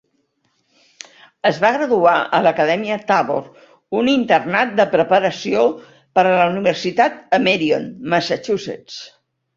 [1.49, 3.51] Es va graduar a l'Acadèmia Tabor,
[4.01, 5.67] un internat de preparació
[6.19, 8.99] per a la universitat a Marion, Massachusetts.